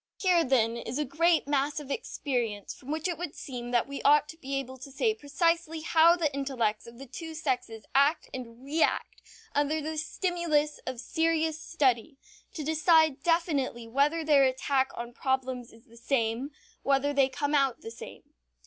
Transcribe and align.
Here, 0.17 0.43
then, 0.43 0.77
is 0.77 0.97
a 0.97 1.05
great 1.05 1.47
mass 1.47 1.79
of 1.79 1.91
experience 1.91 2.73
from 2.73 2.89
which 2.89 3.07
it 3.07 3.19
would 3.19 3.35
seem 3.35 3.69
that 3.69 3.87
we 3.87 4.01
ought 4.01 4.27
to 4.29 4.37
be 4.37 4.55
able 4.55 4.79
to 4.79 4.89
say 4.89 5.13
precisely 5.13 5.81
how 5.81 6.15
the 6.15 6.33
intellects 6.33 6.87
of 6.87 6.97
the 6.97 7.05
two 7.05 7.35
sexes 7.35 7.85
act 7.93 8.27
and 8.33 8.63
react 8.63 9.21
under 9.53 9.79
the 9.79 9.99
stimulus 9.99 10.79
of 10.87 10.99
serious 10.99 11.61
study, 11.61 12.17
to 12.55 12.63
decide 12.63 13.21
definitely 13.21 13.87
whether 13.87 14.23
their 14.23 14.43
attack 14.43 14.89
on 14.95 15.13
problems 15.13 15.71
is 15.71 15.85
the 15.85 15.97
same, 15.97 16.49
whether 16.81 17.13
they 17.13 17.29
come 17.29 17.53
out 17.53 17.81
the 17.81 17.91
same. 17.91 18.23